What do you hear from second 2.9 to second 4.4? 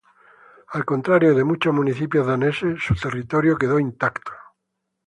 territorio quedó intacto.